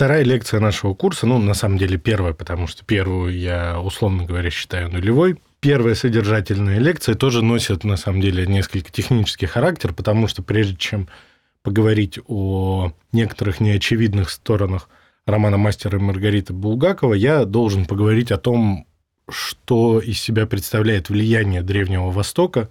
Вторая 0.00 0.22
лекция 0.22 0.60
нашего 0.60 0.94
курса, 0.94 1.26
ну, 1.26 1.36
на 1.36 1.52
самом 1.52 1.76
деле 1.76 1.98
первая, 1.98 2.32
потому 2.32 2.66
что 2.66 2.86
первую 2.86 3.38
я, 3.38 3.78
условно 3.78 4.24
говоря, 4.24 4.48
считаю 4.48 4.90
нулевой. 4.90 5.36
Первая 5.60 5.94
содержательная 5.94 6.78
лекция 6.78 7.14
тоже 7.14 7.44
носит, 7.44 7.84
на 7.84 7.98
самом 7.98 8.22
деле, 8.22 8.46
несколько 8.46 8.90
технический 8.90 9.44
характер, 9.44 9.92
потому 9.92 10.26
что 10.26 10.42
прежде 10.42 10.74
чем 10.76 11.06
поговорить 11.62 12.18
о 12.28 12.94
некоторых 13.12 13.60
неочевидных 13.60 14.30
сторонах 14.30 14.88
романа 15.26 15.58
«Мастера 15.58 15.98
и 15.98 16.00
Маргарита» 16.00 16.54
Булгакова, 16.54 17.12
я 17.12 17.44
должен 17.44 17.84
поговорить 17.84 18.32
о 18.32 18.38
том, 18.38 18.86
что 19.28 20.00
из 20.00 20.18
себя 20.18 20.46
представляет 20.46 21.10
влияние 21.10 21.60
Древнего 21.60 22.10
Востока 22.10 22.70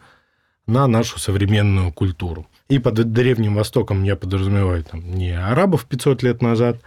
на 0.65 0.87
нашу 0.87 1.19
современную 1.19 1.93
культуру. 1.93 2.47
И 2.69 2.79
под 2.79 2.95
Древним 3.13 3.53
Востоком 3.53 4.01
я 4.01 4.15
подразумеваю 4.15 4.83
там, 4.83 5.13
не 5.13 5.39
арабов 5.39 5.85
500 5.85 6.23
лет 6.23 6.41
назад, 6.41 6.81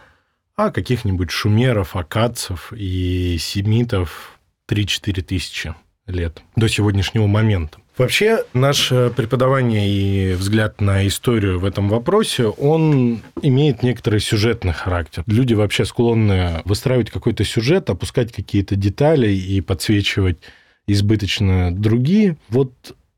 а 0.66 0.70
каких-нибудь 0.70 1.30
шумеров, 1.30 1.96
акадцев 1.96 2.72
и 2.72 3.36
семитов 3.38 4.38
3-4 4.70 5.22
тысячи 5.22 5.74
лет 6.06 6.42
до 6.56 6.68
сегодняшнего 6.68 7.26
момента. 7.26 7.78
Вообще, 7.98 8.44
наше 8.54 9.12
преподавание 9.14 9.88
и 9.88 10.34
взгляд 10.34 10.80
на 10.80 11.06
историю 11.06 11.58
в 11.58 11.64
этом 11.64 11.88
вопросе, 11.88 12.46
он 12.46 13.20
имеет 13.42 13.82
некоторый 13.82 14.20
сюжетный 14.20 14.72
характер. 14.72 15.24
Люди 15.26 15.52
вообще 15.52 15.84
склонны 15.84 16.62
выстраивать 16.64 17.10
какой-то 17.10 17.44
сюжет, 17.44 17.90
опускать 17.90 18.32
какие-то 18.32 18.76
детали 18.76 19.30
и 19.30 19.60
подсвечивать 19.60 20.38
избыточно 20.86 21.74
другие. 21.74 22.38
Вот 22.48 22.72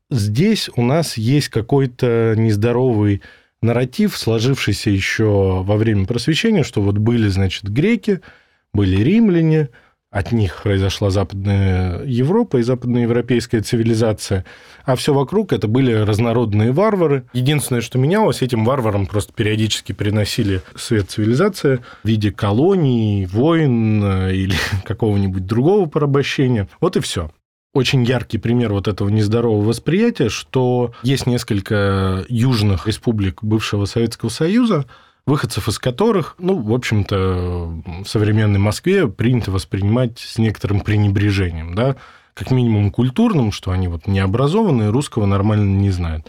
здесь 0.09 0.69
у 0.75 0.81
нас 0.81 1.17
есть 1.17 1.49
какой-то 1.49 2.33
нездоровый 2.35 3.21
нарратив, 3.65 4.17
сложившийся 4.17 4.89
еще 4.89 5.63
во 5.63 5.75
время 5.75 6.05
просвещения, 6.05 6.63
что 6.63 6.81
вот 6.81 6.97
были, 6.97 7.27
значит, 7.27 7.69
греки, 7.69 8.21
были 8.73 9.01
римляне– 9.01 9.69
от 10.15 10.31
них 10.31 10.61
произошла 10.63 11.09
Западная 11.09 12.01
Европа 12.05 12.55
и 12.55 12.61
западноевропейская 12.61 13.61
цивилизация, 13.61 14.45
а 14.85 14.95
все 14.95 15.13
вокруг 15.13 15.51
это 15.51 15.67
были 15.67 15.91
разнородные 15.91 16.71
варвары. 16.71 17.25
Единственное, 17.33 17.81
что 17.81 17.97
менялось, 17.97 18.41
этим 18.41 18.63
варварам 18.63 19.07
просто 19.07 19.33
периодически 19.33 19.91
приносили 19.91 20.61
свет 20.73 21.09
цивилизации 21.11 21.81
в 22.01 22.07
виде 22.07 22.31
колоний, 22.31 23.25
войн 23.25 24.01
э, 24.05 24.35
или 24.35 24.55
какого-нибудь 24.85 25.45
другого 25.45 25.85
порабощения. 25.87 26.69
Вот 26.79 26.95
и 26.95 27.01
все 27.01 27.29
очень 27.75 28.03
яркий 28.05 28.37
пример 28.37 28.71
вот 28.71 28.87
этого 28.87 29.09
нездорового 29.09 29.67
восприятия, 29.67 30.29
что 30.29 30.93
есть 31.03 31.27
несколько 31.27 32.23
южных 32.29 32.87
республик 32.87 33.43
бывшего 33.43 33.83
Советского 33.83 34.29
Союза, 34.29 34.85
выходцев 35.25 35.67
из 35.67 35.77
которых, 35.77 36.35
ну, 36.39 36.57
в 36.57 36.73
общем-то, 36.73 37.83
в 38.03 38.05
современной 38.05 38.59
Москве 38.59 39.09
принято 39.09 39.51
воспринимать 39.51 40.19
с 40.19 40.37
некоторым 40.37 40.79
пренебрежением, 40.79 41.75
да, 41.75 41.97
как 42.33 42.49
минимум 42.49 42.91
культурным, 42.91 43.51
что 43.51 43.71
они 43.71 43.89
вот 43.89 44.07
необразованные, 44.07 44.89
русского 44.89 45.25
нормально 45.25 45.77
не 45.77 45.91
знают. 45.91 46.27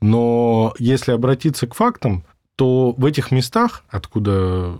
Но 0.00 0.72
если 0.78 1.12
обратиться 1.12 1.66
к 1.66 1.74
фактам, 1.74 2.24
то 2.56 2.92
в 2.92 3.04
этих 3.04 3.32
местах, 3.32 3.84
откуда 3.90 4.72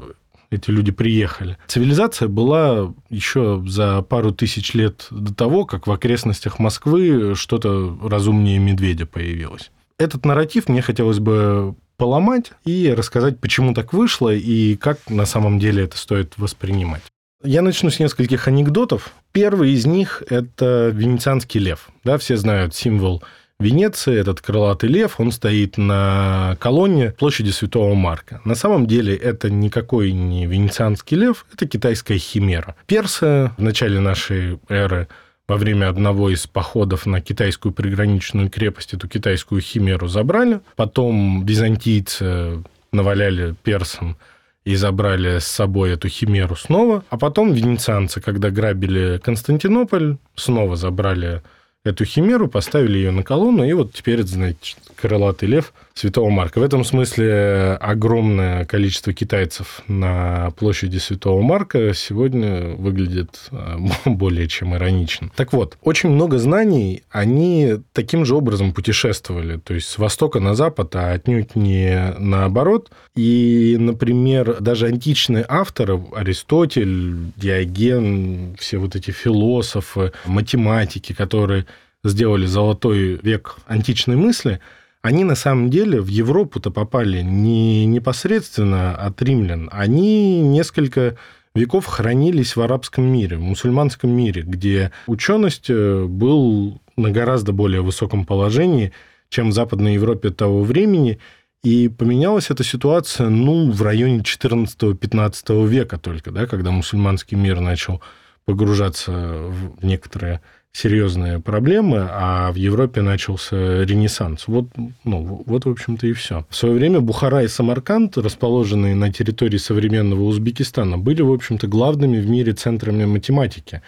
эти 0.51 0.71
люди 0.71 0.93
приехали. 0.93 1.59
Цивилизация 1.67 2.29
была 2.29 2.93
еще 3.11 3.63
за 3.67 4.03
пару 4.03 4.33
тысяч 4.33 4.75
лет 4.75 5.07
до 5.11 5.35
того, 5.35 5.65
как 5.65 5.87
в 5.87 5.93
окрестностях 5.93 6.59
Москвы 6.59 7.35
что-то 7.35 7.99
разумнее 8.03 8.59
медведя 8.59 9.07
появилось. 9.07 9.71
Этот 9.99 10.25
нарратив 10.25 10.69
мне 10.69 10.83
хотелось 10.83 11.21
бы 11.21 11.75
поломать 11.97 12.53
и 12.65 12.93
рассказать, 12.97 13.41
почему 13.41 13.73
так 13.75 13.93
вышло 13.93 14.35
и 14.35 14.77
как 14.77 14.99
на 15.09 15.25
самом 15.25 15.59
деле 15.59 15.85
это 15.85 15.97
стоит 15.97 16.35
воспринимать. 16.37 17.03
Я 17.43 17.63
начну 17.63 17.91
с 17.91 17.99
нескольких 17.99 18.49
анекдотов. 18.49 19.13
Первый 19.33 19.73
из 19.73 19.87
них– 19.87 20.23
это 20.29 20.91
венецианский 20.93 21.61
лев. 21.61 21.89
Да, 22.03 22.19
все 22.19 22.37
знают 22.37 22.75
символ 22.75 23.23
Венеции, 23.59 24.15
этот 24.19 24.43
крылатый 24.43 24.91
лев, 24.91 25.19
он 25.19 25.33
стоит 25.33 25.79
на 25.79 26.59
колонне 26.61 27.13
площади 27.13 27.51
Святого 27.51 27.95
Марка. 27.95 28.43
На 28.45 28.55
самом 28.55 28.87
деле 28.87 29.17
это 29.17 29.49
никакой 29.49 30.13
не 30.13 30.45
венецианский 30.45 31.17
лев, 31.17 31.47
это 31.55 31.67
китайская 31.67 32.19
химера. 32.19 32.77
Персы 32.87 33.51
в 33.57 33.63
начале 33.63 33.99
нашей 33.99 34.59
эры 34.69 35.09
во 35.49 35.57
время 35.57 35.89
одного 35.89 36.29
из 36.29 36.47
походов 36.47 37.07
на 37.07 37.23
китайскую 37.23 37.73
приграничную 37.73 38.51
крепость 38.51 38.93
эту 38.93 39.09
китайскую 39.09 39.63
химеру 39.63 40.07
забрали. 40.07 40.61
Потом 40.75 41.47
византийцы 41.47 42.63
наваляли 42.93 43.55
персам 43.63 44.19
и 44.67 44.75
забрали 44.75 45.39
с 45.39 45.47
собой 45.47 45.93
эту 45.93 46.09
химеру 46.09 46.57
снова. 46.57 47.05
А 47.09 47.17
потом 47.17 47.53
венецианцы, 47.53 48.21
когда 48.21 48.51
грабили 48.51 49.19
Константинополь, 49.25 50.19
снова 50.35 50.77
забрали 50.77 51.43
эту 51.87 52.05
химеру, 52.05 52.49
поставили 52.49 52.99
ее 52.99 53.11
на 53.11 53.23
колонну, 53.23 53.65
и 53.65 53.73
вот 53.73 53.93
теперь, 53.93 54.23
значит, 54.23 54.79
крылатый 54.97 55.49
лев 55.49 55.73
Святого 55.97 56.29
Марка. 56.29 56.59
В 56.59 56.63
этом 56.63 56.85
смысле 56.85 57.79
огромное 57.81 58.67
количество 58.67 59.15
китайцев 59.15 59.81
на 59.89 60.51
площади 60.59 60.99
Святого 60.99 61.41
Марка 61.41 61.95
сегодня 61.95 62.77
выглядит 62.77 63.49
э, 63.51 63.79
более 64.05 64.47
чем 64.47 64.75
иронично. 64.75 65.31
Так 65.35 65.55
вот, 65.55 65.79
очень 65.81 66.11
много 66.11 66.37
знаний, 66.37 67.03
они 67.11 67.77
таким 67.95 68.27
же 68.27 68.35
образом 68.35 68.75
путешествовали, 68.75 69.57
то 69.57 69.73
есть 69.73 69.89
с 69.89 69.97
востока 69.97 70.39
на 70.39 70.55
запад, 70.55 70.95
а 70.97 71.13
отнюдь 71.13 71.57
не 71.57 72.15
наоборот. 72.19 72.91
И, 73.15 73.79
например, 73.81 74.61
даже 74.61 74.89
античные 74.89 75.47
авторы, 75.49 75.99
Аристотель, 76.15 77.33
Диоген, 77.37 78.55
все 78.59 78.77
вот 78.77 78.97
эти 78.97 79.13
философы, 79.13 80.13
математики, 80.27 81.15
которые 81.15 81.65
сделали 82.05 82.45
золотой 82.45 83.19
век 83.23 83.57
античной 83.67 84.17
мысли, 84.17 84.61
они 85.07 85.23
на 85.23 85.37
самом 85.37 85.71
деле 85.71 86.01
в 86.01 86.09
Европу-то 86.09 86.73
попали 86.73 87.23
не 87.23 87.87
непосредственно 87.87 88.97
от 88.97 89.23
римлян, 89.23 89.69
они 89.73 90.41
несколько 90.41 91.17
веков 91.55 91.87
хранились 91.87 92.57
в 92.57 92.61
арабском 92.61 93.05
мире, 93.05 93.37
в 93.37 93.41
мусульманском 93.41 94.11
мире, 94.11 94.43
где 94.43 94.91
ученость 95.07 95.67
э, 95.69 96.05
был 96.07 96.81
на 96.97 97.11
гораздо 97.13 97.53
более 97.53 97.83
высоком 97.83 98.25
положении, 98.25 98.93
чем 99.29 99.51
в 99.51 99.53
Западной 99.53 99.95
Европе 99.95 100.31
того 100.31 100.65
времени, 100.65 101.21
и 101.63 101.89
поменялась 101.89 102.51
эта 102.51 102.65
ситуация, 102.65 103.29
ну, 103.29 103.71
в 103.71 103.83
районе 103.83 104.23
14-15 104.23 105.69
века 105.69 105.99
только, 105.99 106.33
да, 106.33 106.47
когда 106.47 106.73
мусульманский 106.73 107.37
мир 107.37 107.61
начал 107.61 108.03
погружаться 108.45 109.13
в 109.13 109.85
некоторые 109.85 110.41
серьезные 110.77 111.41
проблемы, 111.41 112.07
а 112.11 112.53
в 112.53 112.57
Европе 112.57 113.01
начался 113.01 113.83
ренессанс. 113.85 114.47
Вот, 114.47 114.67
ну, 115.05 115.43
вот 115.47 115.65
в 115.65 115.71
общем-то, 115.71 116.07
и 116.07 116.13
все. 116.13 116.45
В 116.51 116.57
свое 116.57 116.75
время 116.75 117.01
Бухара 117.01 117.43
и 117.43 117.49
Самарканд, 117.49 118.19
расположенные 118.19 118.95
на 118.95 119.11
территории 119.11 119.57
современного 119.57 120.23
Узбекистана, 120.25 120.99
были, 120.99 121.23
в 121.23 121.33
общем-то, 121.33 121.67
главными 121.67 122.19
в 122.21 122.29
мире 122.29 122.53
центрами 122.53 123.07
математики. 123.07 123.81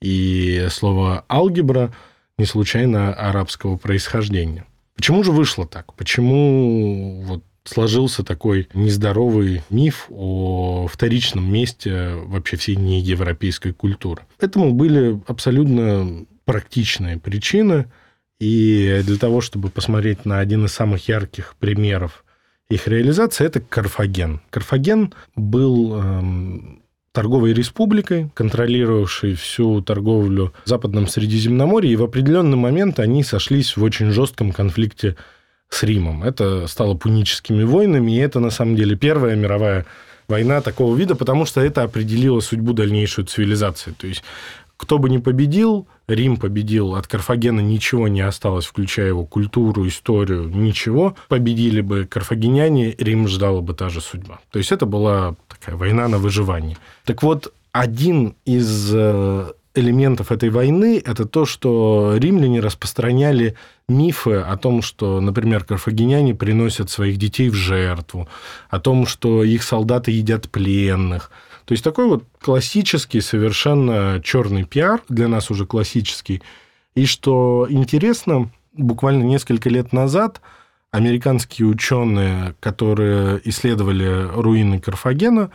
И 0.00 0.68
слово 0.70 1.24
«алгебра» 1.28 1.92
не 2.38 2.44
случайно 2.44 3.12
арабского 3.12 3.76
происхождения. 3.76 4.66
Почему 4.94 5.24
же 5.24 5.32
вышло 5.32 5.66
так? 5.66 5.94
Почему 5.94 7.22
вот 7.22 7.42
сложился 7.64 8.22
такой 8.22 8.68
нездоровый 8.72 9.62
миф 9.70 10.06
о 10.10 10.86
вторичном 10.86 11.52
месте 11.52 12.12
вообще 12.26 12.56
всей 12.56 12.76
неевропейской 12.76 13.72
культуры. 13.72 14.22
Этому 14.38 14.72
были 14.72 15.20
абсолютно 15.26 16.26
практичные 16.46 17.18
причины. 17.18 17.86
И 18.40 19.02
для 19.04 19.18
того, 19.18 19.42
чтобы 19.42 19.68
посмотреть 19.68 20.24
на 20.24 20.38
один 20.38 20.64
из 20.64 20.72
самых 20.72 21.08
ярких 21.08 21.54
примеров 21.58 22.24
их 22.70 22.88
реализации, 22.88 23.44
это 23.44 23.60
Карфаген. 23.60 24.40
Карфаген 24.50 25.12
был 25.36 26.00
эм, 26.00 26.82
торговой 27.12 27.52
республикой, 27.52 28.30
контролировавшей 28.34 29.34
всю 29.34 29.80
торговлю 29.82 30.52
в 30.64 30.68
Западном 30.68 31.06
Средиземноморье, 31.06 31.92
и 31.92 31.96
в 31.96 32.02
определенный 32.02 32.56
момент 32.56 32.98
они 32.98 33.22
сошлись 33.22 33.76
в 33.76 33.82
очень 33.82 34.10
жестком 34.10 34.52
конфликте 34.52 35.16
с 35.68 35.82
Римом. 35.82 36.22
Это 36.24 36.66
стало 36.66 36.94
пуническими 36.94 37.62
войнами, 37.62 38.12
и 38.12 38.18
это, 38.18 38.40
на 38.40 38.50
самом 38.50 38.76
деле, 38.76 38.96
Первая 38.96 39.34
мировая 39.34 39.86
война 40.28 40.60
такого 40.60 40.96
вида, 40.96 41.14
потому 41.14 41.46
что 41.46 41.60
это 41.60 41.82
определило 41.82 42.40
судьбу 42.40 42.72
дальнейшей 42.72 43.24
цивилизации. 43.24 43.92
То 43.92 44.06
есть 44.06 44.22
кто 44.76 44.98
бы 44.98 45.08
ни 45.08 45.18
победил, 45.18 45.86
Рим 46.06 46.36
победил, 46.36 46.94
от 46.94 47.06
Карфагена 47.06 47.60
ничего 47.60 48.08
не 48.08 48.20
осталось, 48.20 48.66
включая 48.66 49.08
его 49.08 49.24
культуру, 49.24 49.86
историю, 49.86 50.48
ничего. 50.48 51.16
Победили 51.28 51.80
бы 51.80 52.04
карфагеняне, 52.04 52.94
Рим 52.98 53.26
ждала 53.26 53.60
бы 53.60 53.74
та 53.74 53.88
же 53.88 54.00
судьба. 54.00 54.40
То 54.50 54.58
есть 54.58 54.72
это 54.72 54.86
была 54.86 55.34
такая 55.48 55.76
война 55.76 56.08
на 56.08 56.18
выживание. 56.18 56.76
Так 57.04 57.22
вот, 57.22 57.52
один 57.72 58.36
из 58.44 58.90
э, 58.94 59.52
элементов 59.74 60.32
этой 60.32 60.50
войны– 60.50 61.02
это 61.04 61.26
то, 61.26 61.44
что 61.44 62.14
римляне 62.16 62.60
распространяли 62.60 63.54
мифы 63.88 64.36
о 64.36 64.56
том, 64.56 64.82
что, 64.82 65.20
например, 65.20 65.64
карфагеняне 65.64 66.34
приносят 66.34 66.90
своих 66.90 67.18
детей 67.18 67.48
в 67.50 67.54
жертву, 67.54 68.28
о 68.68 68.80
том, 68.80 69.06
что 69.06 69.44
их 69.44 69.62
солдаты 69.62 70.10
едят 70.10 70.50
пленных. 70.50 71.30
То 71.66 71.72
есть 71.72 71.82
такой 71.82 72.06
вот 72.06 72.24
классический, 72.40 73.20
совершенно 73.20 74.20
черный 74.22 74.64
пиар, 74.64 75.02
для 75.08 75.26
нас 75.26 75.50
уже 75.50 75.66
классический. 75.66 76.40
И 76.94 77.06
что 77.06 77.66
интересно, 77.68 78.50
буквально 78.72 79.24
несколько 79.24 79.68
лет 79.68 79.92
назад 79.92 80.40
американские 80.92 81.66
ученые, 81.66 82.54
которые 82.60 83.40
исследовали 83.44 84.28
руины 84.32 84.80
Карфагена, 84.80 85.50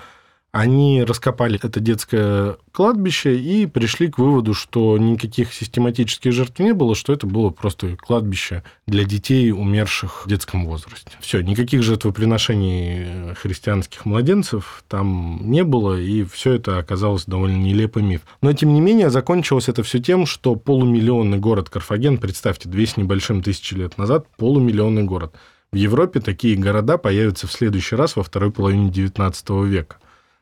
они 0.52 1.04
раскопали 1.04 1.60
это 1.62 1.80
детское 1.80 2.58
кладбище 2.74 3.38
и 3.38 3.66
пришли 3.66 4.10
к 4.10 4.18
выводу, 4.18 4.54
что 4.54 4.98
никаких 4.98 5.54
систематических 5.54 6.34
жертв 6.34 6.60
не 6.60 6.74
было, 6.74 6.94
что 6.94 7.14
это 7.14 7.26
было 7.26 7.52
просто 7.52 7.96
кладбище 7.96 8.64
для 8.86 9.06
детей, 9.06 9.52
умерших 9.52 10.26
в 10.26 10.30
детском 10.30 10.66
возрасте. 10.66 11.12
Все, 11.22 11.42
никаких 11.42 11.84
жертвоприношений 11.84 13.34
христианских 13.36 14.06
младенцев 14.06 14.84
там 14.90 15.40
не 15.44 15.64
было, 15.64 15.98
и 15.98 16.24
все 16.26 16.54
это 16.54 16.80
оказалось 16.80 17.26
довольно 17.26 17.58
нелепый 17.58 18.04
миф. 18.04 18.22
Но, 18.42 18.52
тем 18.52 18.74
не 18.74 18.82
менее, 18.82 19.10
закончилось 19.10 19.70
это 19.70 19.84
все 19.84 20.00
тем, 20.00 20.26
что 20.26 20.56
полумиллионный 20.56 21.38
город 21.38 21.70
Карфаген, 21.70 22.18
представьте, 22.18 22.68
две 22.68 22.86
с 22.86 22.98
небольшим 22.98 23.42
тысячи 23.42 23.74
лет 23.74 23.98
назад, 23.98 24.28
полумиллионный 24.36 25.04
город. 25.04 25.34
В 25.72 25.78
Европе 25.78 26.20
такие 26.20 26.58
города 26.58 26.98
появятся 26.98 27.48
в 27.48 27.54
следующий 27.54 27.96
раз 27.96 28.18
во 28.18 28.24
второй 28.24 28.52
половине 28.52 28.90
XIX 28.90 29.66
века 29.66 29.96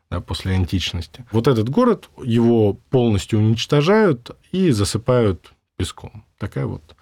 да, 0.10 0.22
после 0.22 0.56
античности. 0.56 1.26
Вот 1.32 1.48
этот 1.48 1.70
город, 1.70 2.10
его 2.24 2.74
полностью 2.74 3.40
уничтожают 3.40 4.32
и 4.52 4.72
засыпают 4.72 5.54
песком. 5.78 6.26
Такая 6.38 6.66
вот 6.66 6.96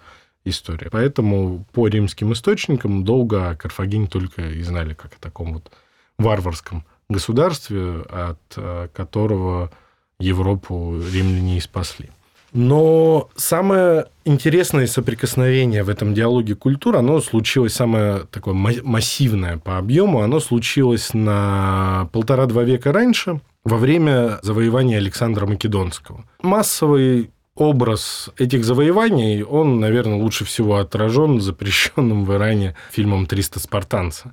история. 0.44 0.88
Поэтому 0.90 1.66
по 1.72 1.88
римским 1.88 2.32
источникам 2.32 3.04
долго 3.04 3.50
о 3.50 3.56
Карфагене 3.56 4.06
только 4.06 4.42
и 4.50 4.62
знали, 4.62 4.94
как 4.94 5.14
о 5.14 5.20
таком 5.20 5.54
вот 5.54 5.70
варварском 6.18 6.84
государстве, 7.08 8.02
от 8.10 8.40
э, 8.56 8.88
которого 8.92 9.70
Европу 10.18 11.00
римляне 11.00 11.58
и 11.58 11.60
спасли. 11.60 12.10
Но 12.52 13.28
самое 13.36 14.06
интересное 14.24 14.86
соприкосновение 14.86 15.82
в 15.82 15.88
этом 15.88 16.14
диалоге 16.14 16.54
культур, 16.54 16.96
оно 16.96 17.20
случилось 17.20 17.74
самое 17.74 18.20
такое 18.30 18.54
массивное 18.54 19.58
по 19.58 19.76
объему, 19.78 20.22
оно 20.22 20.40
случилось 20.40 21.12
на 21.12 22.08
полтора-два 22.12 22.62
века 22.64 22.92
раньше, 22.92 23.40
во 23.64 23.76
время 23.76 24.38
завоевания 24.42 24.96
Александра 24.98 25.46
Македонского. 25.46 26.24
Массовый 26.42 27.30
образ 27.54 28.30
этих 28.38 28.64
завоеваний, 28.64 29.42
он, 29.42 29.80
наверное, 29.80 30.16
лучше 30.16 30.44
всего 30.44 30.76
отражен 30.76 31.40
запрещенным 31.40 32.24
в 32.24 32.32
Иране 32.32 32.76
фильмом 32.90 33.24
«300 33.24 33.58
спартанца», 33.58 34.32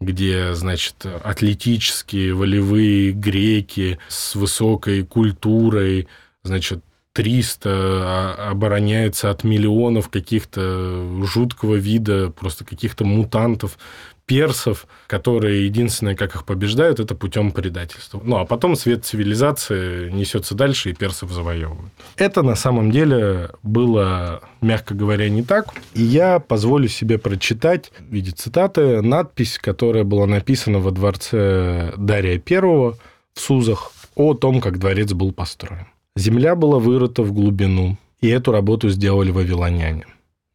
где, 0.00 0.54
значит, 0.54 1.06
атлетические, 1.22 2.34
волевые 2.34 3.12
греки 3.12 3.98
с 4.08 4.34
высокой 4.34 5.04
культурой, 5.04 6.08
значит, 6.42 6.82
300 7.12 7.70
а, 7.70 8.50
обороняется 8.50 9.30
от 9.30 9.44
миллионов 9.44 10.08
каких-то 10.08 11.24
жуткого 11.24 11.74
вида, 11.76 12.30
просто 12.30 12.64
каких-то 12.64 13.04
мутантов, 13.04 13.78
персов, 14.24 14.86
которые 15.08 15.66
единственное, 15.66 16.14
как 16.14 16.34
их 16.34 16.46
побеждают, 16.46 17.00
это 17.00 17.14
путем 17.14 17.50
предательства. 17.52 18.20
Ну, 18.24 18.36
а 18.38 18.46
потом 18.46 18.76
свет 18.76 19.04
цивилизации 19.04 20.10
несется 20.10 20.54
дальше, 20.54 20.90
и 20.90 20.94
персов 20.94 21.32
завоевывают. 21.32 21.92
Это 22.16 22.42
на 22.42 22.54
самом 22.54 22.90
деле 22.90 23.50
было, 23.62 24.40
мягко 24.60 24.94
говоря, 24.94 25.28
не 25.28 25.42
так. 25.42 25.74
И 25.94 26.02
я 26.02 26.38
позволю 26.38 26.88
себе 26.88 27.18
прочитать 27.18 27.92
в 27.98 28.12
виде 28.12 28.30
цитаты 28.30 29.02
надпись, 29.02 29.58
которая 29.58 30.04
была 30.04 30.26
написана 30.26 30.78
во 30.78 30.92
дворце 30.92 31.92
Дария 31.96 32.40
I 32.48 32.60
в 32.60 32.96
Сузах 33.34 33.92
о 34.14 34.34
том, 34.34 34.60
как 34.60 34.78
дворец 34.78 35.12
был 35.12 35.32
построен. 35.32 35.91
Земля 36.14 36.54
была 36.54 36.78
вырыта 36.78 37.22
в 37.22 37.32
глубину, 37.32 37.96
и 38.20 38.28
эту 38.28 38.52
работу 38.52 38.90
сделали 38.90 39.30
вавилоняне. 39.30 40.04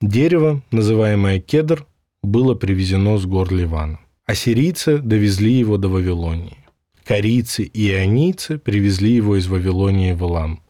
Дерево, 0.02 0.62
называемое 0.72 1.40
кедр, 1.40 1.88
было 2.22 2.54
привезено 2.54 3.18
с 3.18 3.26
гор 3.26 3.52
Ливана. 3.52 4.00
Ассирийцы 4.28 5.00
довезли 5.00 5.54
его 5.54 5.78
до 5.78 5.90
Вавилонии. 5.90 6.58
Корейцы 7.04 7.64
и 7.64 7.90
ионийцы 7.90 8.60
привезли 8.60 9.14
его 9.14 9.38
из 9.38 9.48
Вавилонии 9.48 10.14
в 10.14 10.22
Илам. 10.22 10.62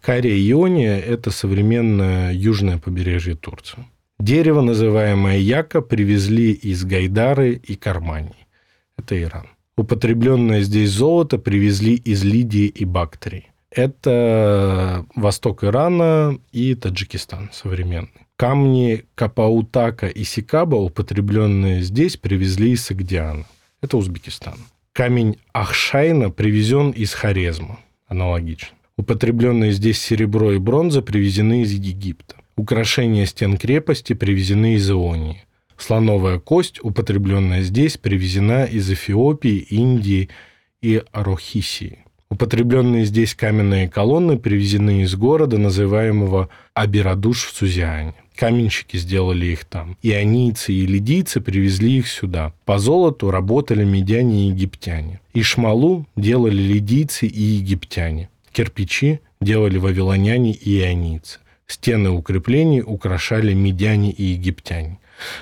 Кария 0.00 0.34
и 0.34 0.50
Иония– 0.50 0.98
это 1.14 1.30
современное 1.30 2.32
южное 2.32 2.78
побережье 2.78 3.34
Турции. 3.34 3.84
Дерево, 4.18 4.62
называемое 4.62 5.38
яка, 5.38 5.80
привезли 5.80 6.52
из 6.52 6.84
Гайдары 6.84 7.54
и 7.54 7.74
Кармании. 7.74 8.46
Это 8.96 9.20
Иран. 9.20 9.48
Употребленное 9.76 10.62
здесь 10.62 10.90
золото 10.90 11.38
привезли 11.38 11.94
из 11.94 12.24
Лидии 12.24 12.66
и 12.66 12.84
Бактрии 12.84 13.51
это 13.74 15.06
восток 15.14 15.64
Ирана 15.64 16.38
и 16.52 16.74
Таджикистан 16.74 17.50
современный. 17.52 18.26
Камни 18.36 19.04
Капаутака 19.14 20.08
и 20.08 20.24
Сикаба, 20.24 20.76
употребленные 20.76 21.82
здесь, 21.82 22.16
привезли 22.16 22.72
из 22.72 22.84
Сагдиана. 22.84 23.46
Это 23.80 23.96
Узбекистан. 23.96 24.58
Камень 24.92 25.38
Ахшайна 25.52 26.30
привезен 26.30 26.90
из 26.90 27.14
Хорезма. 27.14 27.78
Аналогично. 28.08 28.76
Употребленные 28.96 29.72
здесь 29.72 30.00
серебро 30.00 30.52
и 30.52 30.58
бронза 30.58 31.02
привезены 31.02 31.62
из 31.62 31.72
Египта. 31.72 32.36
Украшения 32.56 33.26
стен 33.26 33.56
крепости 33.56 34.12
привезены 34.12 34.74
из 34.74 34.90
Ионии. 34.90 35.44
Слоновая 35.78 36.38
кость, 36.38 36.78
употребленная 36.82 37.62
здесь, 37.62 37.96
привезена 37.96 38.64
из 38.64 38.90
Эфиопии, 38.90 39.58
Индии 39.58 40.28
и 40.80 41.02
Арохисии. 41.12 42.04
Употребленные 42.32 43.04
здесь 43.04 43.34
каменные 43.34 43.90
колонны 43.90 44.38
привезены 44.38 45.02
из 45.02 45.14
города, 45.16 45.58
называемого 45.58 46.48
Абирадуш 46.72 47.44
в 47.44 47.54
Сузиане. 47.54 48.14
Каменщики 48.34 48.96
сделали 48.96 49.44
их 49.44 49.66
там. 49.66 49.98
Ионийцы 50.02 50.72
и 50.72 50.86
лидийцы 50.86 51.42
привезли 51.42 51.98
их 51.98 52.08
сюда. 52.08 52.54
По 52.64 52.78
золоту 52.78 53.30
работали 53.30 53.84
медяне 53.84 54.46
и 54.46 54.48
египтяне. 54.48 55.20
Ишмалу 55.34 56.06
делали 56.16 56.56
лидийцы 56.56 57.26
и 57.26 57.42
египтяне. 57.42 58.30
Кирпичи 58.50 59.20
делали 59.42 59.76
вавилоняне 59.76 60.52
и 60.52 60.80
ионийцы. 60.80 61.38
Стены 61.66 62.08
укреплений 62.08 62.80
украшали 62.80 63.52
медяне 63.52 64.10
и 64.10 64.22
египтяне. 64.22 64.98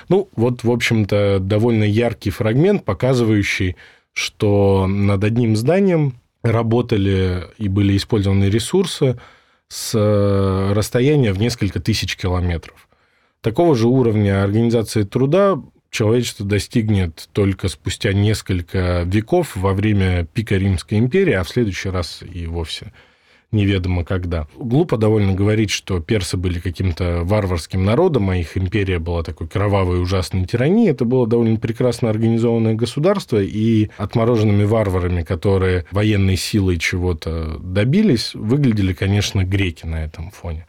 Ну, 0.09 0.27
вот, 0.35 0.65
в 0.65 0.69
общем-то, 0.69 1.39
довольно 1.39 1.85
яркий 1.85 2.31
фрагмент, 2.31 2.83
показывающий, 2.83 3.77
что 4.11 4.87
над 4.87 5.23
одним 5.23 5.55
зданием 5.55 6.15
работали 6.43 7.47
и 7.57 7.67
были 7.67 7.95
использованы 7.97 8.45
ресурсы 8.45 9.17
с 9.67 9.91
э, 9.95 10.73
расстояния 10.73 11.33
в 11.33 11.39
несколько 11.39 11.79
тысяч 11.79 12.17
километров. 12.17 12.87
Такого 13.41 13.75
же 13.75 13.87
уровня 13.87 14.43
организации 14.43 15.03
труда 15.03 15.57
человечество 15.89 16.45
достигнет 16.45 17.29
только 17.33 17.67
спустя 17.67 18.13
несколько 18.13 19.03
веков 19.05 19.55
во 19.55 19.73
время 19.73 20.25
пика 20.25 20.55
Римской 20.55 20.97
империи, 20.97 21.33
а 21.33 21.43
в 21.43 21.49
следующий 21.49 21.89
раз 21.89 22.21
и 22.21 22.47
вовсе 22.47 22.93
неведомо 23.51 24.03
когда. 24.03 24.47
Глупо 24.55 24.97
довольно 24.97 25.33
говорить, 25.33 25.71
что 25.71 25.99
персы 25.99 26.37
были 26.37 26.59
каким-то 26.59 27.21
варварским 27.23 27.83
народом, 27.83 28.29
а 28.29 28.37
их 28.37 28.57
империя 28.57 28.99
была 28.99 29.23
такой 29.23 29.47
кровавой 29.47 30.01
ужасной 30.01 30.45
тиранией. 30.45 30.91
Это 30.91 31.05
было 31.05 31.27
довольно 31.27 31.59
прекрасно 31.59 32.09
организованное 32.09 32.75
государство, 32.75 33.41
и 33.41 33.89
отмороженными 33.97 34.63
варварами, 34.63 35.23
которые 35.23 35.85
военной 35.91 36.37
силой 36.37 36.77
чего-то 36.77 37.57
добились, 37.59 38.33
выглядели, 38.33 38.93
конечно, 38.93 39.43
греки 39.43 39.85
на 39.85 40.03
этом 40.03 40.31
фоне. 40.31 40.65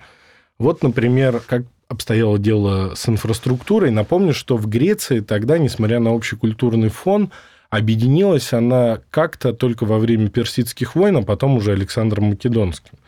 Вот, 0.58 0.82
например, 0.82 1.40
как 1.46 1.64
обстояло 1.92 2.38
дело 2.38 2.94
с 2.94 3.08
инфраструктурой. 3.08 3.90
Напомню, 3.90 4.32
что 4.32 4.56
в 4.56 4.66
Греции 4.66 5.20
тогда, 5.20 5.58
несмотря 5.58 6.00
на 6.00 6.12
общий 6.12 6.36
культурный 6.36 6.88
фон, 6.88 7.30
Объединилась 7.72 8.52
она 8.52 9.00
как-то 9.10 9.54
только 9.54 9.86
во 9.86 9.98
время 9.98 10.28
персидских 10.28 10.94
войн, 10.94 11.16
а 11.16 11.22
потом 11.22 11.56
уже 11.56 11.72
Александром 11.72 12.26
Македонским. 12.26 12.98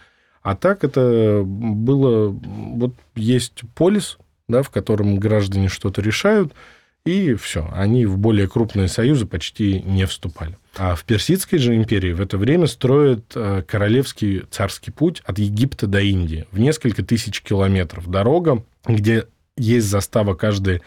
А 0.40 0.56
так 0.56 0.84
это 0.84 1.42
было... 1.44 2.28
Вот 2.30 2.94
есть 3.14 3.60
полис, 3.74 4.16
да, 4.48 4.62
в 4.62 4.70
котором 4.70 5.18
граждане 5.18 5.68
что-то 5.68 6.00
решают, 6.00 6.54
и 7.04 7.34
все, 7.34 7.70
они 7.74 8.06
в 8.06 8.16
более 8.16 8.48
крупные 8.48 8.88
союзы 8.88 9.26
почти 9.26 9.82
не 9.82 10.06
вступали. 10.06 10.56
А 10.78 10.94
в 10.94 11.04
Персидской 11.04 11.58
же 11.58 11.76
империи 11.76 12.14
в 12.14 12.22
это 12.22 12.38
время 12.38 12.66
строят 12.66 13.32
э, 13.34 13.62
королевский 13.68 14.44
царский 14.50 14.92
путь 14.92 15.20
от 15.26 15.38
Египта 15.38 15.86
до 15.86 16.00
Индии 16.00 16.46
в 16.52 16.58
несколько 16.58 17.04
тысяч 17.04 17.42
километров. 17.42 18.10
Дорога, 18.10 18.64
где 18.86 19.26
есть 19.58 19.88
застава 19.88 20.34
каждые 20.34 20.80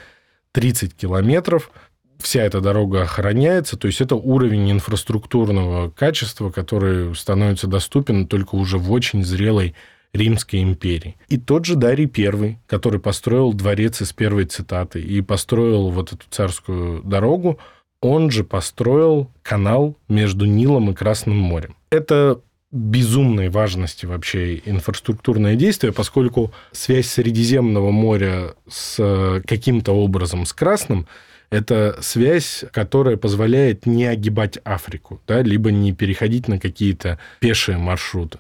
30 0.54 0.96
километров– 0.96 1.70
вся 2.20 2.44
эта 2.44 2.62
дорога 2.62 3.04
охраняется, 3.04 3.78
то 3.78 3.88
есть 3.88 4.02
это 4.02 4.16
уровень 4.16 4.72
инфраструктурного 4.72 5.90
качества, 5.90 6.50
который 6.50 7.16
становится 7.16 7.68
доступен 7.68 8.28
только 8.28 8.56
уже 8.56 8.78
в 8.78 8.92
очень 8.92 9.24
зрелой 9.24 9.76
Римской 10.14 10.64
империи. 10.64 11.18
И 11.28 11.38
тот 11.38 11.66
же 11.66 11.76
Дарий 11.76 12.12
I, 12.16 12.60
который 12.66 13.00
построил 13.00 13.54
дворец 13.54 14.02
из 14.02 14.14
первой 14.14 14.46
цитаты 14.46 15.02
и 15.02 15.22
построил 15.22 15.90
вот 15.90 16.14
эту 16.14 16.26
царскую 16.30 17.04
дорогу, 17.04 17.60
он 18.02 18.32
же 18.32 18.44
построил 18.44 19.32
канал 19.42 19.98
между 20.08 20.46
Нилом 20.46 20.92
и 20.92 20.94
Красным 20.94 21.38
морем. 21.38 21.76
Это 21.90 22.42
безумной 22.72 23.50
важности 23.50 24.06
вообще 24.06 24.62
инфраструктурное 24.66 25.56
действие, 25.56 25.94
поскольку 25.94 26.52
связь 26.72 27.08
Средиземного 27.08 27.92
моря 27.92 28.56
с 28.70 29.42
каким-то 29.46 29.94
образом 29.94 30.46
с 30.46 30.54
Красным– 30.54 31.08
это 31.50 31.98
связь, 32.02 32.66
которая 32.74 33.16
позволяет 33.16 33.86
не 33.86 34.06
огибать 34.06 34.58
Африку, 34.66 35.22
да, 35.28 35.42
либо 35.42 35.72
не 35.72 35.94
переходить 35.94 36.48
на 36.48 36.60
какие-то 36.60 37.20
пешие 37.40 37.78
маршруты. 37.78 38.40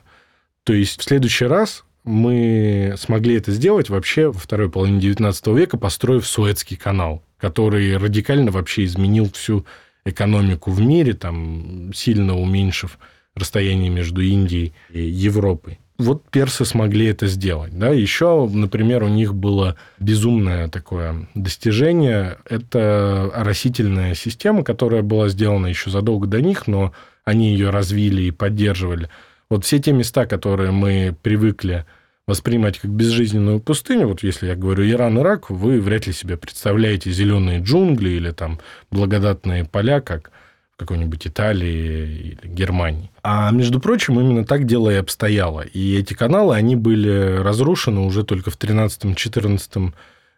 То 0.66 0.74
есть 0.74 1.00
в 1.00 1.04
следующий 1.04 1.46
раз 1.46 1.86
мы 2.04 2.96
смогли 2.98 3.36
это 3.36 3.52
сделать 3.52 3.90
вообще 3.90 4.28
во 4.28 4.38
второй 4.38 4.70
половине 4.70 5.00
XIX 5.00 5.58
века, 5.58 5.78
построив 5.78 6.28
Суэцкий 6.28 6.76
канал, 6.76 7.24
который 7.38 7.96
радикально 7.96 8.52
вообще 8.52 8.84
изменил 8.84 9.32
всю 9.32 9.66
экономику 10.04 10.72
в 10.72 10.82
мире, 10.82 11.14
там, 11.14 11.94
сильно 11.94 12.38
уменьшив 12.38 12.98
расстояние 13.38 13.89
между 13.89 14.22
Индией 14.22 14.74
и 14.91 15.01
Европой. 15.01 15.79
Вот 15.98 16.29
персы 16.29 16.63
смогли 16.63 17.08
это 17.08 17.25
сделать. 17.25 17.77
Да? 17.77 17.89
Еще, 17.89 18.48
например, 18.51 19.03
у 19.03 19.08
них 19.08 19.34
было 19.34 19.77
безумное 20.00 20.67
такое 20.67 21.27
достижение. 21.34 22.38
Это 22.48 23.32
оросительная 23.34 24.13
система, 24.13 24.63
которая 24.63 25.01
была 25.01 25.29
сделана 25.29 25.67
еще 25.67 25.89
задолго 25.89 26.27
до 26.27 26.39
них, 26.39 26.67
но 26.67 26.94
они 27.25 27.51
ее 27.51 27.72
развили 27.72 28.24
и 28.24 28.32
поддерживали– 28.32 29.10
вот 29.50 29.63
все 29.63 29.79
те 29.79 29.94
места, 29.94 30.25
которые 30.25 30.72
мы 30.72 31.15
привыкли 31.22 31.86
воспринимать 32.27 32.79
как 32.79 32.91
безжизненную 32.91 33.62
пустыню, 33.62 34.08
вот 34.08 34.22
если 34.22 34.48
я 34.48 34.56
говорю 34.56 34.86
Иран, 34.89 35.17
Ирак, 35.17 35.50
вы 35.50 35.79
вряд 35.79 36.08
ли 36.08 36.13
себе 36.13 36.36
представляете 36.36 37.12
зеленые 37.12 37.62
джунгли 37.62 38.10
или 38.10 38.32
там 38.32 38.60
благодатные 38.91 39.63
поля, 39.63 40.01
как 40.01 40.32
какой-нибудь 40.78 41.28
Италии 41.28 42.38
или 42.42 42.48
Германии. 42.48 43.10
А 43.24 43.52
между 43.52 43.80
прочим, 43.80 44.20
именно 44.20 44.46
так 44.46 44.66
дело 44.66 44.90
и 44.90 44.96
обстояло. 44.96 45.62
И 45.62 45.98
эти 45.98 46.14
каналы, 46.14 46.56
они 46.56 46.76
были 46.76 47.38
разрушены 47.38 48.02
уже 48.02 48.24
только 48.24 48.52
в 48.52 48.58
13-14 48.58 49.94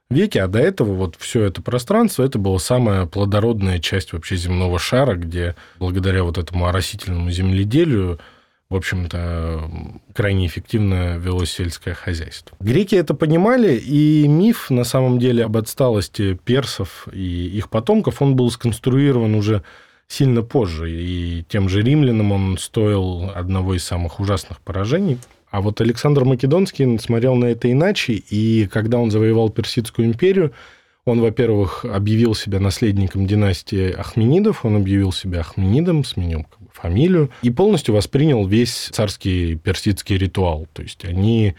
веке, 0.10 0.42
а 0.42 0.48
до 0.48 0.60
этого 0.60 0.94
вот 0.94 1.16
все 1.20 1.44
это 1.44 1.62
пространство, 1.62 2.24
это 2.24 2.40
была 2.40 2.58
самая 2.58 3.06
плодородная 3.06 3.80
часть 3.80 4.14
вообще 4.14 4.38
земного 4.38 4.80
шара, 4.80 5.16
где 5.16 5.56
благодаря 5.78 6.24
вот 6.24 6.38
этому 6.38 6.68
оросительному 6.68 7.30
земледелию 7.30 8.20
в 8.70 8.76
общем-то, 8.76 9.68
крайне 10.14 10.46
эффективно 10.46 11.18
велось 11.18 11.52
сельское 11.52 11.96
хозяйство. 11.96 12.56
Греки 12.60 12.94
это 12.94 13.16
понимали, 13.16 13.76
и 13.76 14.28
миф, 14.28 14.70
на 14.70 14.84
самом 14.84 15.18
деле, 15.18 15.46
об 15.46 15.58
отсталости 15.58 16.36
персов 16.46 17.08
и 17.12 17.48
их 17.48 17.70
потомков, 17.70 18.22
он 18.22 18.36
был 18.36 18.52
сконструирован 18.52 19.34
уже 19.34 19.64
сильно 20.10 20.42
позже, 20.42 20.92
и 20.92 21.46
тем 21.48 21.70
же 21.70 21.82
римлянам 21.82 22.32
он 22.34 22.58
стоил 22.58 23.32
одного 23.34 23.76
из 23.76 23.86
самых 23.86 24.20
ужасных 24.20 24.60
поражений. 24.60 25.20
А 25.52 25.62
вот 25.62 25.80
Александр 25.82 26.26
Македонский 26.26 26.98
смотрел 26.98 27.36
на 27.36 27.46
это 27.46 27.72
иначе, 27.72 28.14
и 28.14 28.68
когда 28.68 28.98
он 28.98 29.12
завоевал 29.12 29.50
Персидскую 29.50 30.08
империю, 30.08 30.52
он, 31.06 31.22
во-первых, 31.22 31.86
объявил 31.86 32.36
себя 32.36 32.60
наследником 32.60 33.26
династии 33.26 33.92
Ахменидов, 33.92 34.66
он 34.66 34.76
объявил 34.76 35.12
себя 35.12 35.40
Ахменидом, 35.40 36.04
сменил 36.04 36.46
фамилию, 36.74 37.30
и 37.42 37.50
полностью 37.50 37.96
воспринял 37.96 38.46
весь 38.46 38.90
царский 38.92 39.56
персидский 39.56 40.18
ритуал. 40.18 40.68
То 40.74 40.84
есть 40.84 41.06
они 41.06 41.56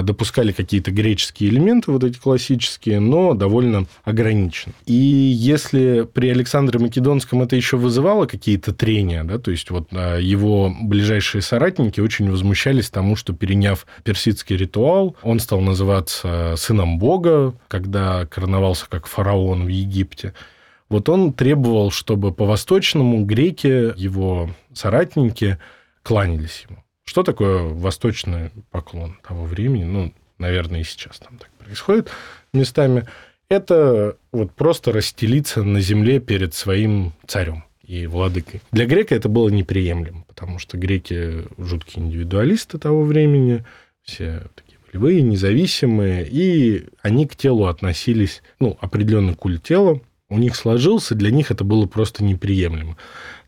допускали 0.00 0.52
какие-то 0.52 0.90
греческие 0.90 1.50
элементы, 1.50 1.92
вот 1.92 2.04
эти 2.04 2.18
классические, 2.18 3.00
но 3.00 3.34
довольно 3.34 3.84
ограниченно. 4.04 4.72
И 4.86 4.94
если 4.94 6.08
при 6.10 6.30
Александре 6.30 6.78
Македонском 6.78 7.42
это 7.42 7.56
еще 7.56 7.76
вызывало 7.76 8.24
какие-то 8.24 8.72
трения, 8.72 9.24
да, 9.24 9.38
то 9.38 9.50
есть 9.50 9.70
вот 9.70 9.88
а, 9.92 10.16
его 10.18 10.74
ближайшие 10.80 11.42
соратники 11.42 12.00
очень 12.00 12.30
возмущались 12.30 12.88
тому, 12.88 13.16
что 13.16 13.34
переняв 13.34 13.86
персидский 14.04 14.56
ритуал, 14.56 15.16
он 15.22 15.40
стал 15.40 15.60
называться 15.60 16.54
сыном 16.56 16.98
бога, 16.98 17.54
когда 17.68 18.24
короновался 18.26 18.86
как 18.88 19.06
фараон 19.06 19.64
в 19.64 19.68
Египте. 19.68 20.32
Вот 20.88 21.08
он 21.08 21.32
требовал, 21.32 21.90
чтобы 21.90 22.32
по-восточному 22.32 23.24
греки, 23.24 23.98
его 23.98 24.50
соратники, 24.72 25.58
кланялись 26.02 26.66
ему. 26.68 26.82
Что 27.04 27.22
такое 27.22 27.62
восточный 27.62 28.50
поклон 28.70 29.18
того 29.26 29.44
времени? 29.44 29.84
Ну, 29.84 30.12
наверное, 30.38 30.80
и 30.80 30.84
сейчас 30.84 31.18
там 31.18 31.38
так 31.38 31.50
происходит 31.52 32.10
местами. 32.52 33.06
Это 33.48 34.16
вот 34.32 34.52
просто 34.52 34.92
расстелиться 34.92 35.62
на 35.62 35.80
земле 35.80 36.20
перед 36.20 36.54
своим 36.54 37.12
царем 37.26 37.64
и 37.82 38.06
владыкой. 38.06 38.62
Для 38.70 38.86
грека 38.86 39.14
это 39.14 39.28
было 39.28 39.48
неприемлемо, 39.50 40.24
потому 40.26 40.58
что 40.58 40.78
греки 40.78 41.44
жуткие 41.58 42.06
индивидуалисты 42.06 42.78
того 42.78 43.04
времени, 43.04 43.64
все 44.02 44.44
такие 44.54 44.78
волевые, 44.86 45.22
независимые, 45.22 46.26
и 46.26 46.86
они 47.02 47.26
к 47.26 47.36
телу 47.36 47.66
относились, 47.66 48.42
ну, 48.60 48.78
определенный 48.80 49.34
культ 49.34 49.62
тела, 49.62 50.00
у 50.30 50.38
них 50.38 50.56
сложился, 50.56 51.14
для 51.14 51.30
них 51.30 51.50
это 51.50 51.64
было 51.64 51.86
просто 51.86 52.24
неприемлемо. 52.24 52.96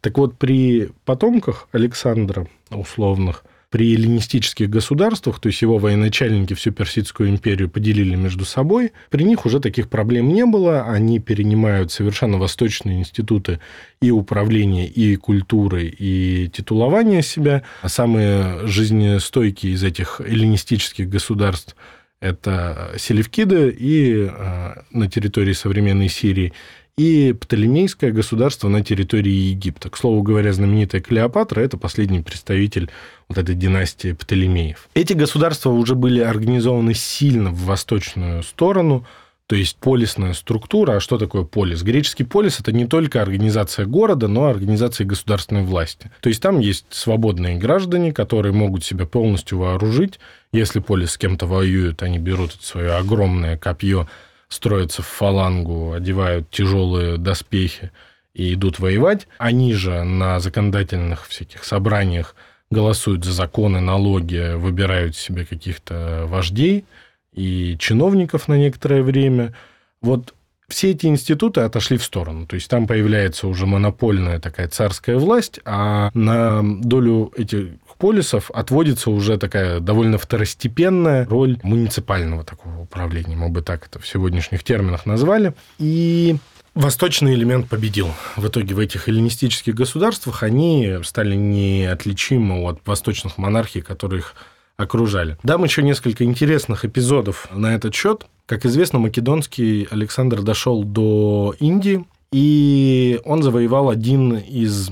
Так 0.05 0.19
вот, 0.19 0.37
при 0.37 0.91
потомках 1.07 1.67
Александра, 1.73 2.47
условных, 2.71 3.43
при 3.71 3.95
эллинистических 3.95 4.69
государствах, 4.69 5.41
то 5.41 5.47
есть 5.47 5.63
его 5.63 5.79
военачальники 5.79 6.53
всю 6.53 6.73
Персидскую 6.73 7.31
империю 7.31 7.71
поделили 7.71 8.15
между 8.15 8.45
собой, 8.45 8.93
при 9.09 9.25
них 9.25 9.47
уже 9.47 9.61
таких 9.61 9.89
проблем 9.89 10.29
не 10.29 10.45
было, 10.45 10.83
они 10.83 11.21
перенимают 11.21 11.91
совершенно 11.91 12.37
восточные 12.37 12.99
институты 12.99 13.61
и 14.03 14.11
управления, 14.11 14.87
и 14.87 15.17
культуры, 15.17 15.87
и 15.87 16.51
титулования 16.53 17.23
себя. 17.23 17.63
А 17.81 17.89
самые 17.89 18.67
жизнестойкие 18.67 19.73
из 19.73 19.83
этих 19.83 20.21
эллинистических 20.21 21.09
государств 21.09 21.77
это 22.21 22.93
Селевкиды 22.97 23.71
и 23.71 24.29
э, 24.31 24.75
на 24.91 25.11
территории 25.11 25.53
современной 25.53 26.09
Сирии, 26.09 26.53
и 26.97 27.33
Птолемейское 27.33 28.13
государство 28.13 28.69
на 28.69 28.85
территории 28.85 29.33
Египта. 29.33 29.91
К 29.91 29.97
слову 29.97 30.23
говоря, 30.23 30.53
знаменитая 30.53 31.01
Клеопатра– 31.01 31.61
это 31.63 31.77
последний 31.77 32.21
представитель 32.21 32.91
вот 33.29 33.39
этой 33.39 33.55
династии 33.55 34.13
Птолемеев. 34.13 34.89
Эти 34.95 35.13
государства 35.13 35.71
уже 35.71 35.95
были 35.95 36.21
организованы 36.21 36.95
сильно 36.95 37.51
в 37.51 37.65
восточную 37.65 38.43
сторону– 38.43 39.07
то 39.47 39.57
есть 39.57 39.77
полисная 39.77 40.33
структура. 40.33 40.97
А 40.97 41.01
что 41.01 41.19
такое 41.19 41.45
полис? 41.45 41.83
Греческий 41.83 42.25
полис– 42.25 42.61
это 42.61 42.73
не 42.73 42.87
только 42.87 43.21
организация 43.21 43.85
города, 43.85 44.27
но 44.27 44.49
и 44.49 44.51
организация 44.51 45.07
государственной 45.07 45.65
власти. 45.65 46.11
То 46.21 46.31
есть 46.31 46.41
там 46.41 46.61
есть 46.61 46.87
свободные 46.89 47.57
граждане, 47.57 48.13
которые 48.13 48.53
могут 48.53 48.85
себя 48.85 49.05
полностью 49.05 49.59
вооружить. 49.59 50.19
Если 50.53 50.81
полис 50.81 51.13
с 51.13 51.19
кем-то 51.19 51.47
воюет, 51.47 52.03
они 52.03 52.19
берут 52.19 52.53
свое 52.63 52.93
огромное 52.93 53.59
копье, 53.59 54.09
строятся 54.55 55.03
в 55.03 55.07
фалангу, 55.07 55.93
одевают 55.93 56.51
тяжелые 56.51 57.19
доспехи 57.19 57.91
и 58.33 58.55
идут 58.55 58.79
воевать. 58.79 59.27
Они 59.39 59.75
же 59.75 60.03
на 60.05 60.41
законодательных 60.41 61.27
всяких 61.27 61.65
собраниях 61.65 62.35
голосуют 62.71 63.25
за 63.25 63.33
законы, 63.33 63.81
налоги, 63.81 64.55
выбирают 64.55 65.17
себе 65.17 65.45
каких-то 65.45 66.25
вождей– 66.27 66.85
и 67.35 67.77
чиновников 67.79 68.49
на 68.49 68.55
некоторое 68.55 69.03
время. 69.03 69.55
Вот 70.01 70.35
все 70.69 70.93
эти 70.93 71.07
институты 71.07 71.61
отошли 71.61 71.99
в 71.99 72.05
сторону. 72.05 72.47
То 72.47 72.55
есть 72.55 72.69
там 72.69 72.87
появляется 72.87 73.47
уже 73.49 73.67
монопольная 73.67 74.41
такая 74.41 74.69
царская 74.69 75.19
власть, 75.19 75.61
а 75.65 76.11
на 76.15 76.63
долю 76.63 77.33
этих 77.37 77.73
полисов 77.99 78.51
отводится 78.51 79.11
уже 79.11 79.39
такая 79.39 79.81
довольно 79.81 80.19
второстепенная 80.19 81.27
роль 81.27 81.59
муниципального 81.63 82.45
такого 82.45 82.81
управления. 82.81 83.37
Мы 83.37 83.49
бы 83.49 83.63
так 83.63 83.87
это 83.87 83.99
в 83.99 84.07
сегодняшних 84.07 84.65
терминах 84.65 85.07
назвали. 85.07 85.55
И 85.79 86.37
Восточный 86.75 87.35
элемент 87.35 87.69
победил. 87.69 88.09
В 88.35 88.49
итоге 88.49 88.75
в 88.75 88.81
этих 88.81 89.09
эллинистических 89.09 89.77
государствах 89.77 90.43
они 90.43 90.99
стали 91.05 91.37
неотличимы 91.37 92.65
от 92.69 92.81
восточных 92.85 93.39
монархий, 93.39 93.81
которых 93.81 94.35
окружали. 94.77 95.39
Дам 95.45 95.63
еще 95.63 95.85
несколько 95.85 96.25
интересных 96.25 96.85
эпизодов 96.85 97.49
на 97.53 97.77
этот 97.77 97.95
счет. 97.95 98.27
Как 98.47 98.67
известно, 98.67 98.99
македонский 98.99 99.87
Александр 99.89 100.43
дошел 100.43 100.83
до 100.83 101.55
Индии, 101.61 102.05
и 102.33 103.21
он 103.25 103.45
завоевал 103.45 103.89
один 103.89 104.37
из 104.37 104.91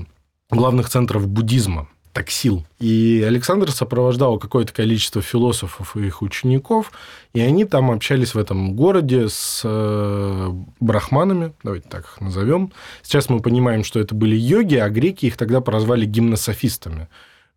главных 0.49 0.89
центров 0.89 1.27
буддизма 1.27 1.89
таксил. 2.13 2.65
И 2.79 3.23
Александр 3.27 3.71
сопровождал 3.71 4.37
какое-то 4.37 4.71
количество 4.71 5.21
философов 5.21 5.97
и 5.97 6.05
их 6.05 6.21
учеников, 6.21 6.91
и 7.33 7.41
они 7.41 7.65
там 7.65 7.91
общались 7.91 8.35
в 8.35 8.37
этом 8.37 8.75
городе 8.75 9.27
с 9.27 9.61
э, 9.63 10.49
брахманами, 10.79 11.53
давайте 11.63 11.89
так 11.89 12.05
их 12.05 12.21
назовем. 12.21 12.71
Сейчас 13.01 13.29
мы 13.29 13.39
понимаем, 13.39 13.83
что 13.83 13.99
это 13.99 14.13
были 14.13 14.35
йоги, 14.35 14.75
а 14.75 14.89
греки 14.89 15.25
их 15.25 15.37
тогда 15.37 15.59
прозвали 15.59 16.05
гимнософистами 16.05 17.09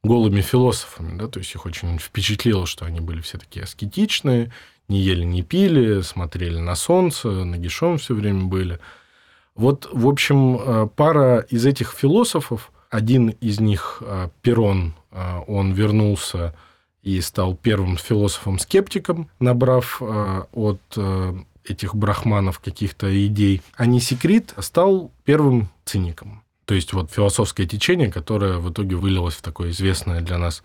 голыми 0.02 0.40
философами, 0.40 1.18
да, 1.18 1.26
то 1.26 1.40
есть 1.40 1.54
их 1.54 1.66
очень 1.66 1.98
впечатлило, 1.98 2.66
что 2.66 2.84
они 2.84 3.00
были 3.00 3.20
все 3.20 3.38
такие 3.38 3.64
аскетичные, 3.64 4.52
не 4.88 5.00
ели, 5.00 5.25
не 5.25 5.42
пили, 5.42 6.00
смотрели 6.00 6.58
на 6.58 6.76
солнце, 6.76 7.28
нагишом 7.28 7.98
все 7.98 8.14
время 8.14 8.44
были. 8.44 8.78
Вот, 9.56 9.88
в 9.90 10.06
общем, 10.06 10.58
э, 10.60 10.88
пара 10.94 11.40
из 11.40 11.66
этих 11.66 11.92
философов, 11.92 12.70
один 12.96 13.28
из 13.28 13.60
них, 13.60 13.98
э, 14.00 14.28
Перрон, 14.42 14.94
э, 15.12 15.40
он 15.46 15.72
вернулся 15.72 16.54
и 17.02 17.20
стал 17.20 17.54
первым 17.54 17.96
философом-скептиком, 17.98 19.28
набрав 19.38 20.02
от 20.52 20.98
этих 21.64 21.94
брахманов 21.94 22.58
каких-то 22.58 23.06
идей. 23.26 23.62
А 23.76 23.86
Несекрит 23.86 24.54
стал 24.58 25.12
первым 25.24 25.68
циником. 25.84 26.42
То 26.64 26.74
есть 26.74 26.92
вот 26.92 27.12
философское 27.12 27.64
течение, 27.64 28.10
которое 28.10 28.58
в 28.58 28.72
итоге 28.72 28.96
вылилось 28.96 29.34
в 29.34 29.42
такое 29.42 29.70
известное 29.70 30.20
для 30.20 30.36
нас 30.38 30.64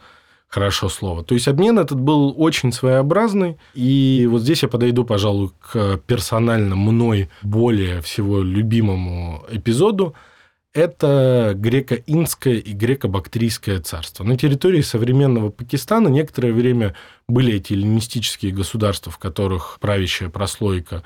хорошо 0.51 0.89
слово. 0.89 1.23
То 1.23 1.33
есть 1.33 1.47
обмен 1.47 1.79
этот 1.79 1.99
был 1.99 2.35
очень 2.37 2.73
своеобразный. 2.73 3.57
И 3.73 4.27
вот 4.29 4.41
здесь 4.41 4.63
я 4.63 4.69
подойду, 4.69 5.05
пожалуй, 5.05 5.51
к 5.59 5.97
персонально 6.05 6.75
мной 6.75 7.29
более 7.41 8.01
всего 8.01 8.41
любимому 8.41 9.45
эпизоду. 9.49 10.13
Это 10.73 11.51
греко-индское 11.53 12.55
и 12.55 12.71
греко-бактрийское 12.71 13.81
царство. 13.81 14.23
На 14.23 14.37
территории 14.37 14.81
современного 14.81 15.49
Пакистана 15.49 16.07
некоторое 16.07 16.53
время 16.53 16.95
были 17.27 17.55
эти 17.55 17.73
эллинистические 17.73 18.53
государства, 18.53 19.11
в 19.11 19.17
которых 19.17 19.79
правящая 19.81 20.29
прослойка 20.29 21.03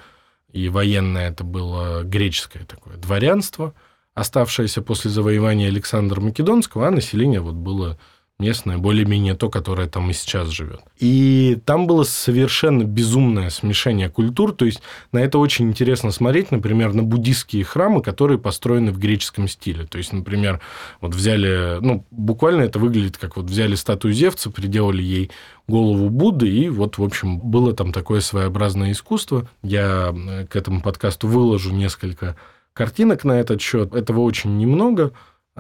и 0.51 0.69
военное 0.69 1.29
это 1.29 1.43
было 1.43 2.03
греческое 2.03 2.63
такое 2.63 2.97
дворянство, 2.97 3.73
оставшееся 4.13 4.83
после 4.83 5.09
завоевания 5.09 5.67
Александра 5.67 6.21
Македонского, 6.21 6.87
а 6.87 6.91
население 6.91 7.41
вот 7.41 7.55
было 7.55 7.97
местное, 8.37 8.77
более-менее 8.77 9.33
то, 9.33 9.49
которое 9.49 9.87
там 9.87 10.09
и 10.09 10.13
сейчас 10.13 10.49
живет. 10.49 10.81
И 10.97 11.57
там 11.65 11.87
было 11.87 12.03
совершенно 12.03 12.83
безумное 12.83 13.49
смешение 13.49 14.09
культур, 14.09 14.53
то 14.53 14.65
есть 14.65 14.81
на 15.13 15.19
это 15.19 15.37
очень 15.39 15.69
интересно 15.69 16.11
смотреть, 16.11 16.51
например, 16.51 16.93
на 16.93 17.03
буддистские 17.03 17.63
храмы, 17.63 18.01
которые 18.01 18.37
построены 18.37 18.91
в 18.91 18.99
греческом 18.99 19.47
стиле. 19.47 19.85
То 19.85 19.97
есть, 19.97 20.11
например, 20.11 20.59
вот 20.99 21.15
взяли, 21.15 21.79
ну, 21.79 22.05
буквально 22.11 22.63
это 22.63 22.77
выглядит 22.77 23.17
как 23.17 23.37
вот 23.37 23.45
взяли 23.45 23.75
статую 23.75 24.13
Зевца, 24.13 24.49
приделали 24.49 25.01
ей 25.01 25.31
голову 25.67 26.09
Будды, 26.09 26.49
и 26.49 26.67
вот, 26.69 26.97
в 26.97 27.03
общем, 27.03 27.39
было 27.39 27.73
там 27.73 27.93
такое 27.93 28.19
своеобразное 28.19 28.91
искусство. 28.91 29.47
Я 29.63 30.13
э, 30.13 30.45
к 30.47 30.55
этому 30.55 30.81
подкасту 30.81 31.27
выложу 31.27 31.71
несколько 31.71 32.35
картинок 32.73 33.23
на 33.23 33.39
этот 33.39 33.61
счет. 33.61 33.95
Этого 33.95 34.19
очень 34.19 34.57
немного, 34.57 35.13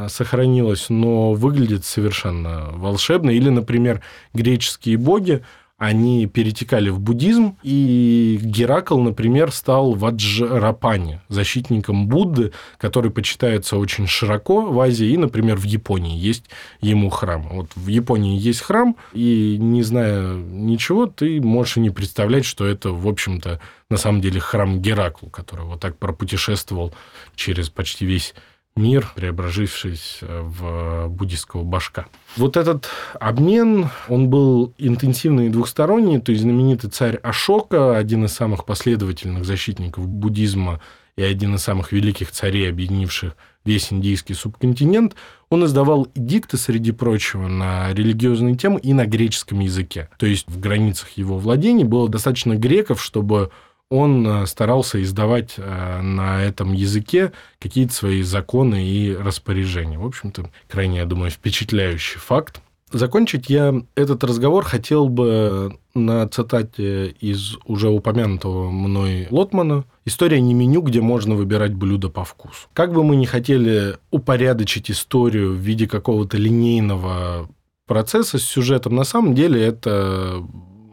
сохранилось, 0.07 0.89
но 0.89 1.33
выглядит 1.33 1.85
совершенно 1.85 2.69
волшебно. 2.73 3.29
Или, 3.29 3.49
например, 3.49 4.01
греческие 4.33 4.97
боги, 4.97 5.43
они 5.77 6.25
перетекали 6.27 6.89
в 6.89 7.01
буддизм, 7.01 7.57
и 7.61 8.39
Геракл, 8.41 8.97
например, 8.97 9.51
стал 9.51 9.93
Ваджрапани, 9.93 11.19
защитником 11.27 12.07
Будды, 12.07 12.53
который 12.77 13.11
почитается 13.11 13.75
очень 13.75 14.07
широко 14.07 14.61
в 14.61 14.79
Азии, 14.79 15.07
и, 15.07 15.17
например, 15.17 15.57
в 15.57 15.63
Японии 15.63 16.17
есть 16.17 16.45
ему 16.79 17.09
храм. 17.09 17.49
Вот 17.49 17.71
в 17.75 17.87
Японии 17.87 18.39
есть 18.39 18.61
храм, 18.61 18.95
и 19.11 19.57
не 19.59 19.83
зная 19.83 20.35
ничего, 20.35 21.07
ты 21.07 21.41
можешь 21.41 21.75
и 21.75 21.81
не 21.81 21.89
представлять, 21.89 22.45
что 22.45 22.65
это, 22.65 22.91
в 22.91 23.05
общем-то, 23.05 23.59
на 23.89 23.97
самом 23.97 24.21
деле 24.21 24.39
храм 24.39 24.81
Гераклу, 24.81 25.29
который 25.29 25.65
вот 25.65 25.81
так 25.81 25.97
пропутешествовал 25.97 26.93
через 27.35 27.69
почти 27.69 28.05
весь 28.05 28.33
мир, 28.75 29.09
преображившись 29.15 30.17
э, 30.21 30.41
в 30.41 31.07
буддийского 31.07 31.63
башка. 31.63 32.07
Вот 32.35 32.57
этот 32.57 32.89
обмен, 33.19 33.89
он 34.09 34.29
был 34.29 34.73
интенсивный 34.77 35.47
и 35.47 35.49
двухсторонний, 35.49 36.19
то 36.19 36.33
есть 36.33 36.43
знаменитый 36.43 36.89
царь 36.89 37.15
Ашока, 37.17 37.97
один 37.97 38.25
из 38.25 38.33
самых 38.33 38.65
последовательных 38.65 39.45
защитников 39.45 40.07
буддизма 40.07 40.81
и 41.15 41.23
один 41.23 41.55
из 41.55 41.61
самых 41.61 41.93
великих 41.93 42.31
царей, 42.31 42.69
объединивших 42.69 43.37
весь 43.63 43.93
индийский 43.93 44.33
субконтинент, 44.33 45.15
он 45.49 45.63
издавал 45.63 46.07
эдикты, 46.13 46.57
среди 46.57 46.91
прочего, 46.91 47.47
на 47.47 47.93
религиозные 47.93 48.55
темы 48.55 48.79
и 48.81 48.93
на 48.93 49.05
греческом 49.05 49.61
языке. 49.61 50.09
То 50.17 50.25
есть 50.25 50.47
в 50.47 50.59
границах 50.59 51.11
его 51.11 51.37
владений 51.37 51.85
было 51.85 52.09
достаточно 52.09 52.55
греков, 52.55 53.01
чтобы 53.01 53.51
он 53.89 54.25
э, 54.27 54.45
старался 54.47 55.01
издавать 55.01 55.55
э, 55.57 56.01
на 56.01 56.43
этом 56.43 56.73
языке 56.73 57.31
какие-то 57.59 57.93
свои 57.93 58.21
законы 58.23 58.85
и 58.85 59.15
распоряжения. 59.15 59.99
В 59.99 60.05
общем-то, 60.05 60.49
крайне, 60.67 60.97
я 60.97 61.05
думаю, 61.05 61.29
впечатляющий 61.31 62.19
факт. 62.19 62.61
Закончить 62.91 63.49
я 63.49 63.73
этот 63.95 64.23
разговор 64.23 64.63
хотел 64.63 65.09
бы 65.09 65.77
на 65.93 66.27
цитате 66.27 67.07
из 67.19 67.57
уже 67.65 67.89
упомянутого 67.89 68.69
мной 68.69 69.27
Лотмана 69.31 69.85
«История 70.05 70.39
не 70.39 70.53
меню, 70.53 70.81
где 70.81 71.01
можно 71.01 71.35
выбирать 71.35 71.73
блюдо 71.73 72.09
по 72.09 72.23
вкусу». 72.23 72.67
Как 72.73 72.93
бы 72.93 73.03
мы 73.03 73.15
ни 73.15 73.25
хотели 73.25 73.97
упорядочить 74.11 74.91
историю 74.91 75.53
в 75.53 75.57
виде 75.57 75.87
какого-то 75.87 76.37
линейного 76.37 77.49
процесса 77.87 78.37
с 78.37 78.43
сюжетом, 78.43 78.95
на 78.95 79.03
самом 79.03 79.35
деле 79.35 79.61
это 79.61 80.43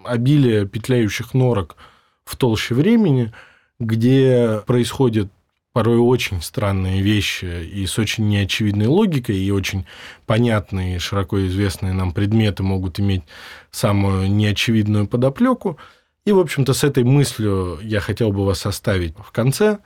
обилие 0.04 0.66
петляющих 0.66 1.34
норок– 1.34 1.76
в 2.32 2.36
толще 2.36 2.74
времени, 2.74 3.32
где 3.78 4.62
происходят 4.66 5.28
порой 5.72 5.98
очень 5.98 6.40
странные 6.42 7.02
вещи 7.02 7.44
и 7.44 7.86
с 7.86 7.98
очень 7.98 8.28
неочевидной 8.28 8.86
логикой, 8.86 9.36
и 9.36 9.50
очень 9.50 9.86
понятные, 10.26 10.98
широко 10.98 11.46
известные 11.46 11.92
нам 11.92 12.12
предметы 12.12 12.62
могут 12.62 13.00
иметь 13.00 13.22
самую 13.70 14.30
неочевидную 14.30 15.06
подоплеку. 15.06 15.78
И, 16.24 16.32
в 16.32 16.38
общем-то, 16.38 16.72
с 16.72 16.84
этой 16.84 17.04
мыслью 17.04 17.78
я 17.82 18.00
хотел 18.00 18.32
бы 18.32 18.44
вас 18.44 18.64
оставить 18.64 19.14
в 19.16 19.30
конце. 19.30 19.78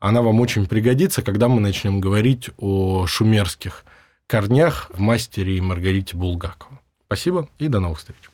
Она 0.00 0.22
вам 0.22 0.40
очень 0.40 0.66
пригодится, 0.66 1.22
когда 1.22 1.48
мы 1.48 1.60
начнем 1.60 2.00
говорить 2.00 2.50
о 2.58 3.06
шумерских 3.06 3.84
корнях 4.26 4.90
в 4.92 5.00
мастере 5.00 5.56
и 5.56 5.60
Маргарите 5.60 6.16
Булгакову. 6.16 6.80
Спасибо 7.06 7.48
и 7.58 7.68
до 7.68 7.78
новых 7.78 7.98
встреч. 7.98 8.31